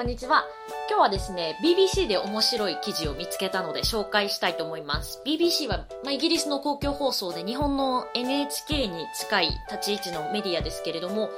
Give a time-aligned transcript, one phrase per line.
[0.00, 0.46] こんにちは。
[0.88, 5.20] 今日はですね、BBC で面白い記事を見つけたので紹介したいと思います。
[5.26, 11.28] BBC は、まあ、イギリスの公共放送で日本の NHK に近い立ち位置のメディアですけれども、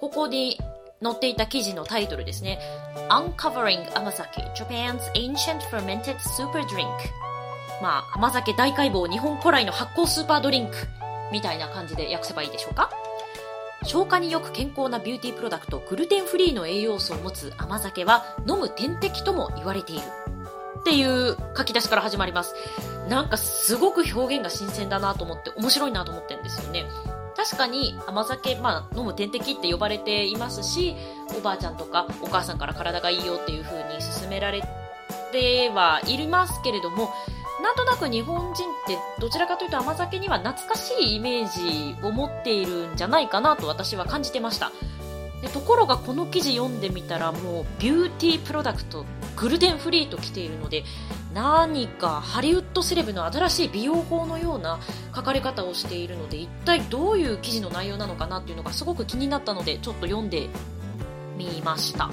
[0.00, 0.58] ここに
[1.00, 2.58] 載っていた記事のタイトルですね。
[3.10, 6.88] Uncovering Amazake, Japan's Ancient Fermented Super Drink
[7.80, 10.72] まあ、甘酒大解剖日本古来の発酵スーパードリンク
[11.30, 12.90] みたいな感じで訳せばいいでしょうか？
[13.84, 20.02] 消化によく健康な beauty product グルテンフリーの栄養素を持つ甘酒は飲む点滴とも言われている。
[20.80, 22.54] っていう書き出しから始まります。
[23.08, 26.84] なんかすごく表現が新鮮だなと思って面白いなと思ってるんですよね。
[27.36, 30.94] 確かに甘酒、まあ、飲む点滴って呼ばれていますし
[31.38, 33.84] おばあちゃんとかお母さんから体にいいよっていう風に
[34.20, 34.62] 勧められ
[35.32, 37.08] てはいますけれども
[37.62, 38.54] なんとなく日本人っ
[38.86, 44.72] てどちらかというと甘酒には懐かしいイメージを持っているんじゃないかなと私は感じてました。
[45.42, 50.84] でところがこの記事読んでみたらもう beauty product グルテンフリーと来ているので
[51.32, 54.78] 何かハリウッドセレブの新しい美容法のような
[55.14, 60.50] 書かれ方をしているので一体どういう記事の内容なのかなっていうのがすごく気になったのでちょっと読んで
[61.38, 62.10] みました。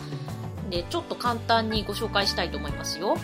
[0.69, 3.17] でちょっと簡単にご紹介したいと思いますよ。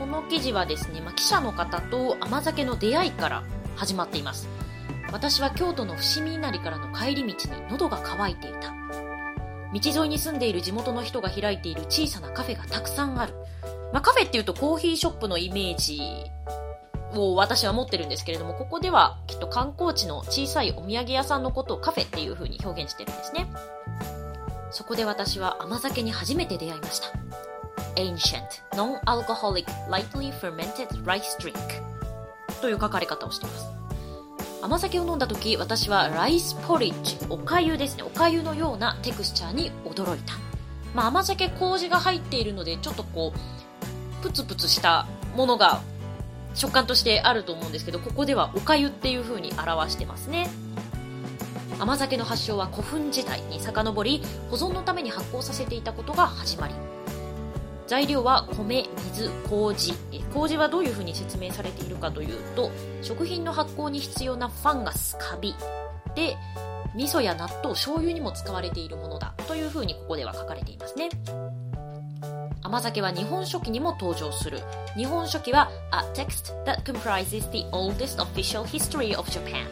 [0.00, 3.44] この記事はですね、まあ、記者の方と甘酒の出会いから
[3.76, 4.48] 始まっています。
[5.12, 8.72] 私は京都の伏見稲荷からの帰り道に喉が渇いていた。
[9.74, 13.34] 道沿いに住んでいる地元の人が開いている小さなカフェがたくさんある、
[13.92, 16.00] まあ、カフェっていうとコーヒーショップのイメージ
[17.14, 23.46] を私は持ってるんですけれどもここではきっと観光地の小さいお土産屋さんのことをカフェっていう風に表現してるんですね。
[24.70, 27.49] そこで私は甘酒に初めて出会いました。
[27.96, 31.54] Ancient non-alcoholic lightly fermented rice drink
[32.60, 33.66] という書かれ方をしています。
[34.62, 38.02] 甘酒を飲んだ時私はライスポリッジおかゆですね。
[38.02, 40.34] おかゆのようなテクスチャーに驚いた、
[40.94, 45.80] まあ、甘酒麹が入っているのでちょっとこうプツプツしたものが
[46.54, 50.50] 食感としてあると思うんですけどここではおかゆっていう風に表してますね。
[51.78, 56.74] 甘酒の発祥は古墳時代に遡り保存のために発酵させていたことが始まり。
[57.90, 59.94] 材料は米、水、麹。
[60.32, 62.70] 麹はどういうふうに説明されているかというと、
[63.02, 65.56] 食品の発酵に必要なファンガス、カビ。
[66.14, 66.36] で、
[66.94, 71.08] 味噌や納豆、醤油にも使われているものだというふうにここでは書かれていますね。
[72.62, 74.60] 甘酒は日本書紀にも登場する。
[74.94, 79.66] 日本書紀は A text that comprises the oldest official history of Japan。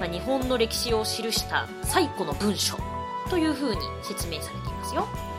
[0.00, 2.76] まあ、日本の歴史を記した最古の文書
[3.30, 5.31] というふうに説明されていますよ。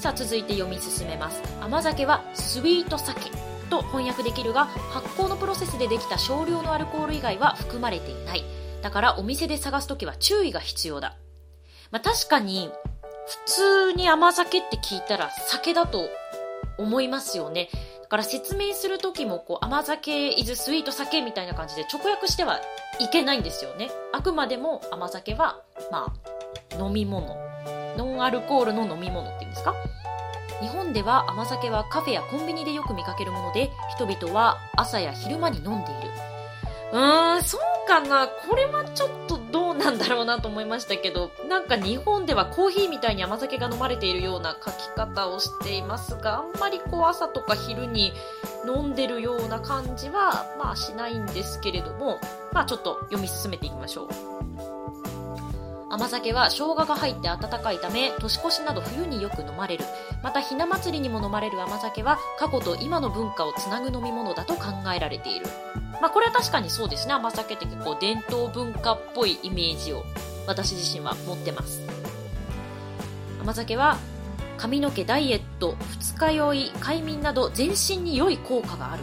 [0.00, 1.42] さあ続いて読み進めます。
[1.60, 3.30] 甘酒はスイート酒
[3.68, 8.44] と翻訳できるが発酵のプロセスでできた少量のアルコール以外は含まれていない。
[8.80, 11.18] だからお店で探すときは注意が必要だ、
[11.90, 12.70] まあ、確かに
[13.46, 16.08] 普通に甘酒って聞いたら酒だと
[16.78, 17.68] 思いますよね。
[18.00, 22.58] だから説明するときもこう甘酒 is スイート酒みたいな感じで直訳しては
[23.00, 23.90] いけないんですよね。
[24.14, 25.60] あくまでも甘酒は
[25.92, 26.10] ま
[26.72, 27.49] あ飲み物。
[27.96, 29.74] ノンアルコールの飲み物っていうんですか？
[30.60, 36.10] 日本では甘酒はカフェやコンビニでよく見かけるもので人々は朝や昼間に飲んでいる。
[36.92, 38.26] うーんそうかな。
[38.26, 48.12] これはちょっとどうなんだろうなと思いましたけどなんか日本ではコーヒーみたいに甘酒が飲まれているような書き方をしていますがあんまりこう朝とか昼に
[48.66, 52.20] 飲んでるような感じはまあしないんですけれども
[52.52, 54.39] まあちょっと読み進めていきましょう。
[55.92, 59.84] 甘酒は生姜が入って温かいため年越しなど冬によく飲まれる。
[60.22, 65.46] またひな祭りにも飲まれる甘酒は過去と今の文化をつなぐ飲み物だと考えられている。
[66.00, 67.14] まあこれは確かにそうですね。
[67.14, 70.04] 甘酒って結構伝統文化っぽいイメージを
[70.46, 71.82] 私自身は持ってます。
[73.42, 73.98] 甘酒は
[74.58, 79.02] 髪の毛ダイエット二日酔い快眠など全身に良い効果がある。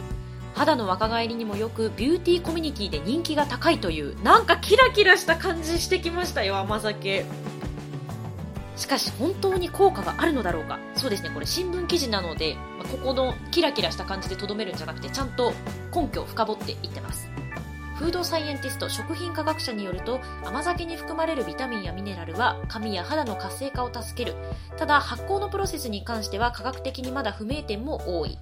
[0.58, 7.24] 肌の若返りにもよくビューティーコミュニティで人気が高いというなんかキラキラした感じしてきましたよ甘酒。
[8.74, 10.80] しかし本当に効果があるのだろうか。
[10.96, 12.56] そうですねこれ新聞記事なので、
[12.90, 15.52] ここのキラキラした感じでとどめるんじゃなくてちゃんと
[15.94, 17.30] 根拠を深掘っていってます。
[17.94, 24.36] フードサイエンティスト食品科学者によると甘酒に含まれるビタミンやミネラルは髪や肌の活性化を助ける。
[24.76, 28.38] ただ発酵のプロセスに関しては科学的にまだ不明点も多い。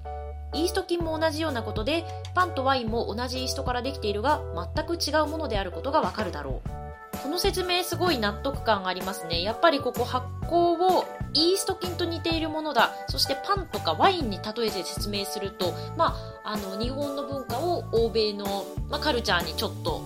[0.54, 2.04] イースト菌も同じようなことで
[2.34, 4.40] パンとワインも同じイーストからできているが
[4.74, 6.86] 全く違うものであることがわかるだろう。
[7.22, 9.42] この説明すごい納得感がありますね。
[9.42, 11.04] やっぱりここ発酵を
[11.34, 12.92] イースト菌と似ているものだ。
[13.08, 20.02] そしてパンとかワインに例えて説明すると、まあ、あの日本の文化を欧米の、まあ、カルチャーにちょっと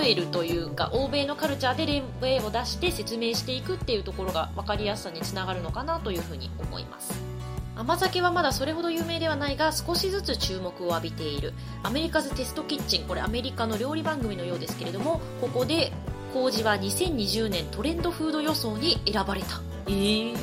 [0.00, 7.37] 例えるというか欧米のカルチャーで例を出して説明していくっていうところが分かりやすさにつながるのかなというふうに思います。
[7.78, 11.54] 甘酒はまだそれほど有名ではないが少しずつ注目を浴びている。
[11.84, 13.04] アメリカズテストキッチン。
[13.04, 15.92] これアメリカの料理番組のようですけれどもここで
[16.34, 19.60] 麹は2020年トレンドフード予想に選ばれた。
[19.86, 20.36] えー。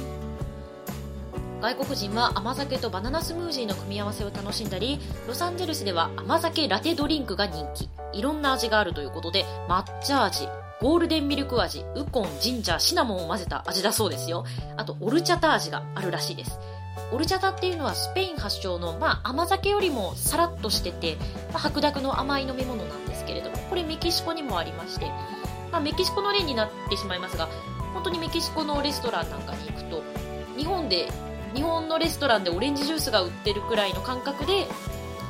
[1.61, 7.89] 外国人は甘酒とバナナスムージーの組み合わせを楽しんだりロサンゼルスでは甘酒ラテドリンクが人気。
[8.17, 10.47] いろんな味があるということで抹茶味
[10.79, 14.45] ゴールデンミルク味ウコンジンジャーシナモンを混ぜた味だそうですよ。
[14.77, 16.57] あとオルチャタ味があるらしいです
[17.11, 21.17] オルチャタっていうのはスペイン発祥の、まあ、甘酒よりもさらっとしてて、
[21.51, 25.07] まあ、白濁の甘い飲み物なんですけれどもこれメキシコにもありまして、
[25.71, 27.47] まあ、メキシコの例になってしまいますが
[27.93, 30.03] 本当にメキシコのレストランなんかに行くと
[30.57, 31.07] 日本で
[31.53, 34.67] 日本のレストランでオレンジジュースが売ってるくらいの感覚で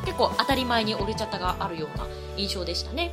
[0.06, 2.07] 結構当たり前にオルチャタがあるような
[2.38, 3.12] 印象でしたね。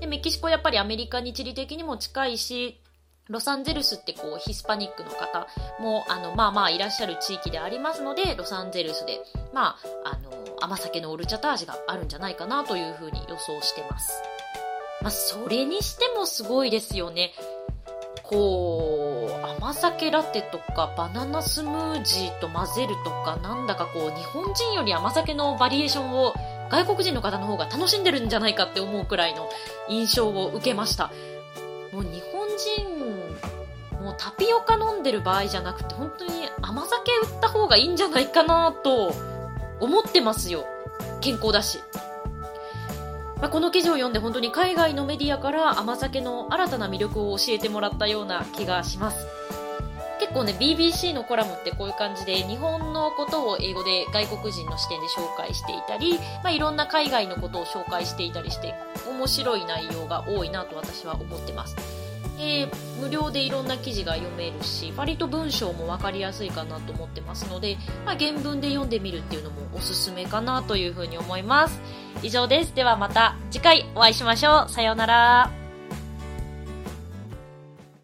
[0.00, 2.80] でメキシコやっぱりアメリカに地理的にも近いし
[3.28, 5.46] ロサンゼルスってこうヒスパニックの方
[5.80, 9.20] もあのまあまあいらっしゃる地域でありますのでロサンゼルスで
[9.52, 10.30] まああの
[10.60, 14.22] 甘酒のオルチャタ味があるんじゃないかなというふうに予想してます。
[15.02, 17.32] まあそれにしてもすごいですよね。
[18.22, 26.34] こう甘酒ラテとかバナナスムージーと混ぜるとかなんだかこう日本人より甘酒のバリエーションを
[26.70, 29.48] 外国人の方の方が楽しんでるんじゃないかって思うくらいの
[29.88, 31.10] 印象を受けました。
[31.92, 33.17] もう日本人
[34.02, 39.12] もうタピオカ飲んでる場合じゃなくて本当に甘酒売った方がいいんじゃないかなと
[39.80, 40.66] 思ってますよ。
[41.20, 41.78] 健康だし。
[43.40, 49.26] まあ、この記事を読んで本当に海外のメディアから甘酒の新たな魅力を教えてもらったような気がします。
[50.18, 58.74] 結構ね BBC のコラムってこういう感じで日本のことを英語で外国人の視点で紹介していたり、まあ、いろんな海外のことを紹介していたりして
[59.08, 61.97] 面白い内容が多いなと私は思ってます。
[62.38, 67.76] えー、無料でいろんな記事が読めるし割と文章も分かりやすいかなと思ってますので、
[68.06, 71.80] まあ、原文で読んでみるっていうのもおすすめかなというふうに思います。
[72.22, 72.74] 以上です。
[72.74, 74.70] ではまた次回お会いしましょう。
[74.70, 75.57] さようなら。